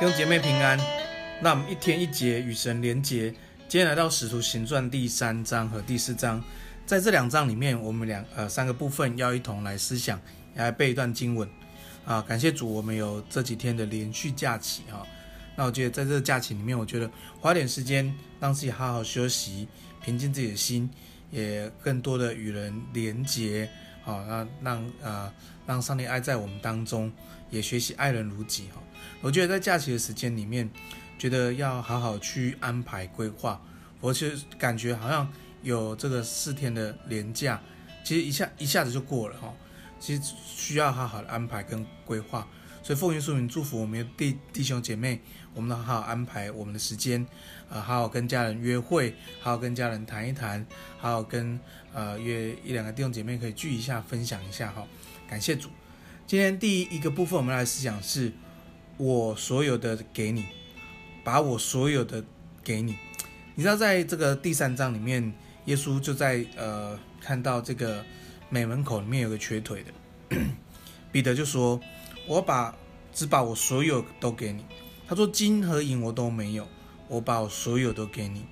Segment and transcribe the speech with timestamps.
[0.00, 0.78] 弟兄姐妹平安，
[1.42, 3.30] 那我们一天一节与神连结。
[3.68, 6.42] 今天来到使徒行传第三章和第四章，
[6.86, 10.18] 在这两章里面，我们两呃三个部分要一同来思想，
[10.54, 11.46] 来背一段经文
[12.06, 12.22] 啊。
[12.22, 15.06] 感谢主，我们有这几天的连续假期啊。
[15.54, 18.10] 那我觉得在这个假期里面，我觉得花点时间
[18.40, 19.68] 让自己好好休息，
[20.02, 20.88] 平静自己的心，
[21.30, 23.68] 也更多的与人连结，
[24.02, 25.30] 好，让让呃
[25.66, 27.12] 让上帝爱在我们当中，
[27.50, 28.82] 也学习爱人如己哈。
[29.20, 30.70] 我觉得在假期的时间里面，
[31.18, 33.60] 觉得要好好去安排规划。
[34.00, 35.30] 我其实感觉好像
[35.62, 37.60] 有这个四天的连假，
[38.02, 39.52] 其实一下一下子就过了哈。
[39.98, 42.48] 其实需要好好的安排跟规划。
[42.82, 45.20] 所以奉耶稣名祝福我们的弟弟兄姐妹，
[45.52, 47.24] 我们都好好安排我们的时间，
[47.68, 51.60] 呃，好好跟家人约会，好好跟家人谈一谈，好好跟
[51.92, 54.86] 呃约一两个弟兄姐妹可以聚一下，分享一下哈。
[55.28, 55.68] 感谢主。
[56.30, 58.32] 今天第一个部分我们来思想是。
[58.96, 60.44] 我所有的给你，
[61.24, 62.22] 把我所有的
[62.62, 62.96] 给你。
[63.56, 65.32] 你知道，在这个第三章里面，
[65.64, 68.04] 耶稣就在呃看到这个
[68.48, 70.36] 美门口里面有个瘸腿的，
[71.10, 71.80] 彼得就说
[72.28, 72.72] ：“我把
[73.12, 74.64] 只把我所有都给你。”
[75.08, 76.68] 他说：“金和银我都没有，
[77.08, 78.44] 我把我所有都给你。”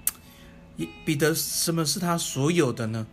[1.07, 3.07] 彼得什么是他所有的呢？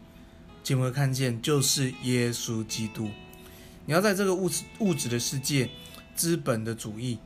[0.63, 3.11] 经文看见就是耶稣基督。
[3.85, 5.69] 你要在这个物质物质的世界。
[6.15, 7.19] 资本的主义，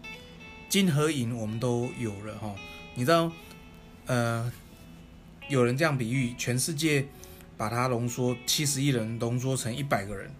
[0.67, 2.55] 金和银我们都有了哈。
[2.95, 3.31] 你知道，
[4.07, 4.51] 呃，
[5.47, 7.05] 有人这样比喻，全世界
[7.55, 10.31] 把它浓缩，七十亿人浓缩成一百个人，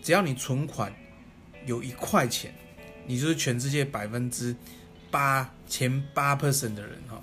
[0.00, 0.94] 只要你存款
[1.66, 2.54] 有一块钱，
[3.08, 4.54] 你就是全世界百分之
[5.10, 7.20] 八前八 percent 的人哈。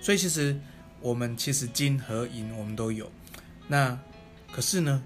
[0.00, 0.58] 所以其实
[1.02, 3.12] 我们其实金和银我们都有，
[3.68, 3.98] 那
[4.50, 5.04] 可是呢，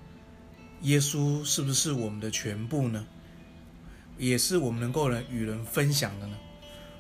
[0.83, 3.07] 耶稣是不是我们的全部呢？
[4.17, 6.37] 也是我们能够人与人分享的呢。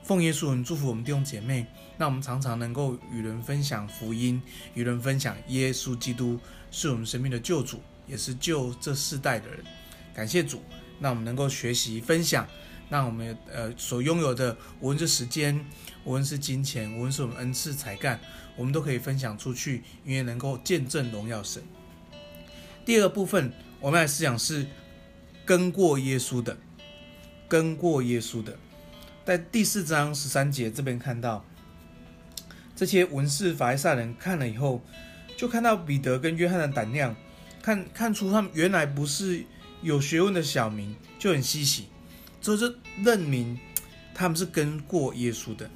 [0.02, 4.40] 奉耶稣名祝福我们弟兄姐妹，那我们常常能够与人分享福音，
[4.74, 6.38] 与人分享耶稣基督
[6.70, 9.64] 是我们生命的救主，也是救这世代的人。
[10.14, 10.62] 感谢主，
[10.98, 12.46] 那我们能够学习分享，
[12.88, 15.64] 那我们呃所拥有的，无论是时间，
[16.04, 18.18] 无论是金钱，无论是我们恩赐才干，
[18.56, 21.62] 我们都可以分享出去，因为能够见证荣耀神。
[22.84, 24.66] 第二部分，我们来思想是
[25.44, 26.56] 跟过耶稣的。
[27.48, 28.56] 跟过耶稣的，
[29.24, 31.44] 在第四章十三节这边看到，
[32.76, 34.80] 这些文士法利赛人看了以后，
[35.36, 37.16] 就看到彼得跟约翰的胆量，
[37.60, 39.44] 看看出他们原来不是
[39.82, 41.88] 有学问的小民，就很稀奇，
[42.40, 43.58] 之后就认明
[44.14, 45.68] 他们是跟过耶稣的。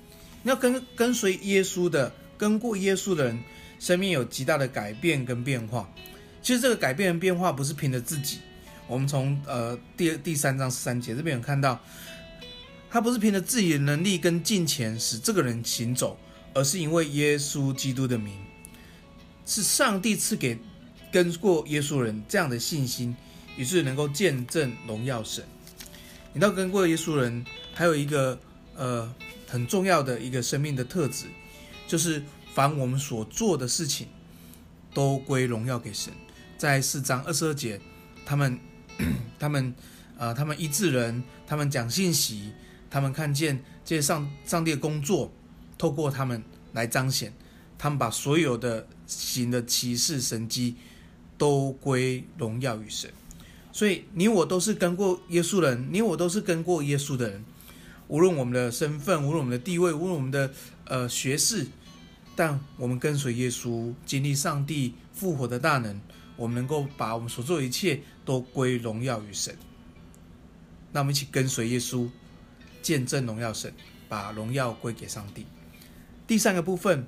[0.44, 3.42] 要跟跟随耶稣的，跟过耶稣的人，
[3.80, 5.92] 生命有极大的改变跟变化。
[6.44, 8.40] 其实这个改变跟变化不是凭着自己。
[8.86, 11.80] 我们从呃第第三章十三节这边有看到，
[12.90, 16.18] 他不是凭着自己的能力跟金钱使这个人行走，
[16.52, 18.36] 而是因为耶稣基督的名，
[19.46, 20.58] 是上帝赐给
[21.10, 23.16] 跟过耶稣人这样的信心，
[23.56, 25.42] 于是能够见证荣耀神。
[26.34, 28.38] 你到跟过耶稣人还有一个
[28.76, 29.10] 呃
[29.48, 31.24] 很重要的一个生命的特质，
[31.88, 32.22] 就是
[32.52, 34.08] 凡我们所做的事情，
[34.92, 36.12] 都归荣耀给神。
[36.64, 37.78] 在四章二十二节，
[38.24, 38.58] 他们。
[39.38, 39.74] 他们，
[40.16, 42.52] 呃，他们医治人，他们讲信息，
[42.88, 45.30] 他们看见这些上上帝的工作，
[45.76, 46.42] 透过他们
[46.72, 47.30] 来彰显，
[47.76, 50.76] 他们把所有的行的奇事神迹，
[51.36, 53.12] 都归荣耀于神。
[53.72, 57.44] 所以你我都是跟过耶稣人，你我都是跟过耶稣的人，
[58.08, 60.50] 无论我们的身份，无论我们的地位，无论我们的
[60.86, 61.66] 呃学识，
[62.34, 66.00] 但我们跟随耶稣，经历上帝复活的大能。
[66.36, 69.56] 我们能够把我们所做的一切都归荣耀于神，
[70.90, 72.08] 那我们一起跟随耶稣，
[72.82, 73.72] 见证荣耀神，
[74.08, 75.46] 把荣耀归给上帝。
[76.26, 77.06] 第三个部分，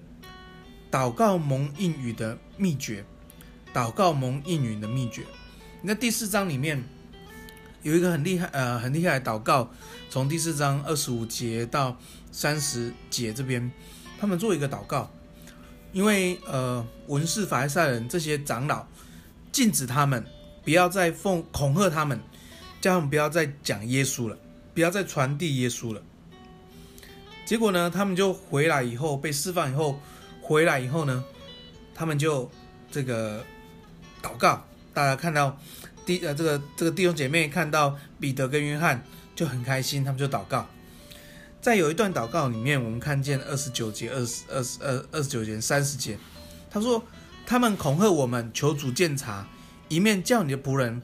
[0.93, 3.05] 祷告蒙应允的秘诀，
[3.75, 5.25] 祷告蒙应允的秘诀。
[5.83, 6.85] 那第四章里面
[7.83, 9.69] 有一个很厉害呃很厉害的祷告，
[10.09, 11.99] 从第四章二十五节到
[12.31, 13.73] 三十节这边，
[14.21, 15.11] 他们做一个祷告，
[15.93, 18.87] 因为呃文士法利赛人这些长老。
[19.57, 20.23] 禁止他们
[20.63, 22.21] 不要再奉恐吓他们，
[22.79, 24.37] 叫他们不要再讲耶稣了，
[24.75, 26.03] 不要再传递耶稣了。
[27.47, 29.99] 结果呢，他们就回来以后被释放以后，
[30.43, 31.25] 回来以后呢，
[31.95, 32.51] 他们就
[32.91, 33.43] 这个
[34.21, 34.63] 祷告。
[34.93, 35.59] 大家看到
[36.05, 39.03] 弟呃这个这个弟兄姐妹看到彼得跟约翰
[39.35, 40.69] 就很开心，他们就祷告。
[41.63, 46.19] 在有一段祷告里面，我们看见二十九节、二十二十二二十九节、三十节，
[46.71, 47.03] 他说。
[47.47, 49.47] 他们恐吓我们，求主鉴察，
[49.89, 51.01] 一面叫你的仆人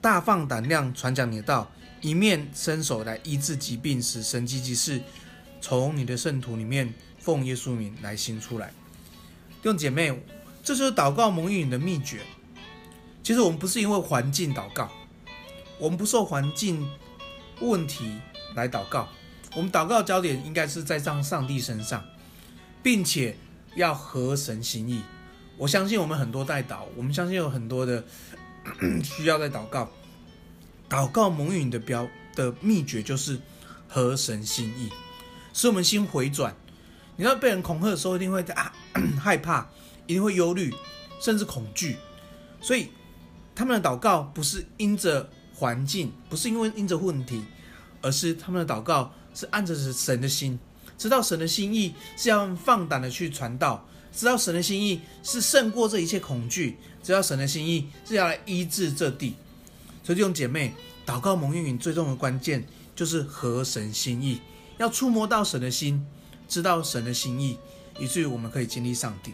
[0.00, 1.70] 大放胆量传讲你的道，
[2.00, 5.00] 一面伸手来医治疾病，使神迹奇事
[5.60, 8.72] 从你的圣徒里面奉耶稣名来行出来。
[9.62, 10.10] 弟兄姐妹，
[10.64, 12.22] 这就是祷告蒙应允的秘诀。
[13.22, 14.90] 其实我们不是因为环境祷告，
[15.78, 16.84] 我们不受环境
[17.60, 18.18] 问题
[18.56, 19.08] 来祷告，
[19.54, 22.04] 我们祷告的焦点应该是在上上帝身上，
[22.82, 23.36] 并且
[23.74, 25.02] 要合神心意。
[25.56, 28.04] 我相信我们很多代祷，我们相信有很多的
[29.04, 29.88] 需要在祷告。
[30.88, 33.38] 祷告蒙应允的标的秘诀就是
[33.88, 34.90] 合神心意，
[35.52, 36.54] 使我们心回转。
[37.16, 38.72] 你要被人恐吓的时候，一定会啊
[39.18, 39.66] 害怕，
[40.06, 40.74] 一定会忧虑，
[41.20, 41.96] 甚至恐惧。
[42.60, 42.90] 所以
[43.54, 47.42] 他们的祷告不是因着环境，不是因为因着问题，
[48.00, 50.58] 而是他们的祷告是按着神的心，
[50.96, 53.86] 知道神的心意是要放胆的去传道。
[54.14, 59.34] 知道神的心意是胜过这一切恐惧，知道神的心意是要来医治这地，
[60.04, 60.74] 所以弟兄姐妹，
[61.06, 64.42] 祷告蒙应允最重要的关键就是合神心意，
[64.76, 66.06] 要触摸到神的心，
[66.46, 67.56] 知道神的心意，
[67.98, 69.32] 以至于我们可以经历上帝。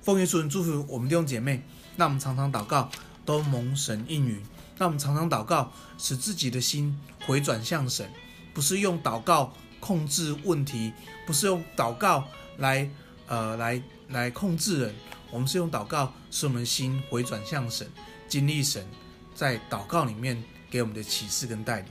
[0.00, 1.64] 奉耶稣祝福我们弟兄姐妹，
[1.96, 2.88] 让我们常常祷告
[3.24, 4.40] 都蒙神应允，
[4.78, 6.96] 让我们常常祷告使自己的心
[7.26, 8.08] 回转向神，
[8.54, 9.52] 不是用祷告
[9.84, 10.92] 控制问题，
[11.26, 12.24] 不是用祷告
[12.56, 12.88] 来
[13.26, 13.82] 呃来。
[14.10, 14.94] 来控制人，
[15.30, 17.88] 我们是用祷告使我们心回转向神，
[18.28, 18.86] 经历神
[19.34, 20.40] 在祷告里面
[20.70, 21.86] 给我们的启示跟带领。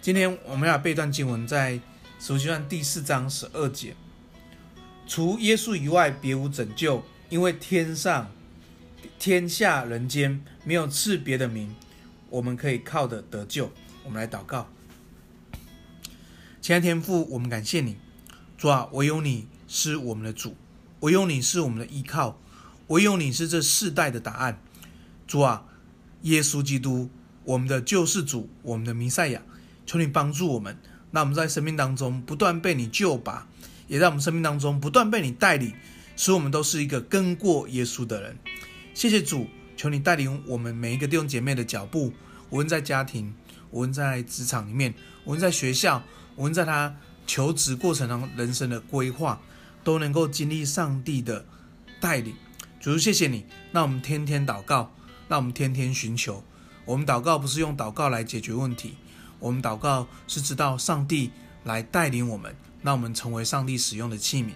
[0.00, 1.74] 今天我们要背段经文，在
[2.18, 3.94] 使徒行传第四章十二节：
[5.06, 8.32] 除耶稣以外，别无拯救，因为天上、
[9.18, 11.76] 天下人间没有赐别的名，
[12.30, 13.70] 我们可以靠的得救。
[14.02, 14.66] 我们来祷告，
[16.60, 17.96] 亲爱的天父，我们感谢你，
[18.58, 20.54] 主啊，唯有你是我们的主。
[21.00, 22.38] 唯有你是我们的依靠，
[22.88, 24.60] 唯有你是这世代的答案，
[25.26, 25.64] 主啊，
[26.22, 27.08] 耶稣基督，
[27.44, 29.40] 我们的救世主，我们的弥赛亚，
[29.86, 30.76] 求你帮助我们，
[31.10, 33.48] 让我们在生命当中不断被你救拔，
[33.88, 35.72] 也在我们生命当中不断被你带领，
[36.14, 38.36] 使我们都是一个跟过耶稣的人。
[38.92, 39.46] 谢谢主，
[39.78, 42.12] 求你带领我们每一个弟兄姐妹的脚步，
[42.50, 43.32] 无论在家庭，
[43.70, 44.92] 无论在职场里面，
[45.24, 46.02] 无论在学校，
[46.40, 49.40] 无论在他求职过程中人生的规划。
[49.82, 51.42] 都能够经历上帝的
[52.02, 52.34] 带领，
[52.78, 53.46] 主，谢谢你。
[53.72, 54.92] 那我们天天祷告，
[55.26, 56.44] 那我们天天寻求。
[56.84, 58.96] 我们祷告不是用祷告来解决问题，
[59.38, 61.30] 我们祷告是知道上帝
[61.64, 64.50] 来带领我们，让我们成为上帝使用的器皿。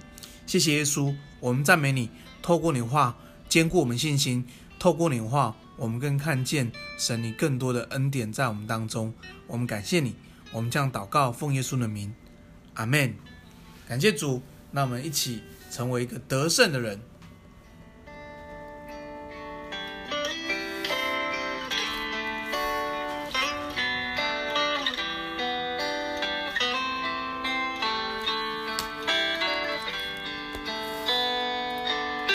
[0.47, 2.11] 谢谢耶稣，我们赞美你。
[2.43, 3.17] 透过你话
[3.49, 4.47] 坚固我们信心，
[4.79, 9.15] 透过你话，我们更看见神你更多的恩典在我们当中。
[9.47, 10.15] 我们感谢你，
[10.55, 12.15] 我们将祷告奉耶稣的名，
[12.75, 13.13] 阿门。
[13.89, 14.41] 感谢主。
[14.71, 17.01] 那我们一起成为一个得胜的人。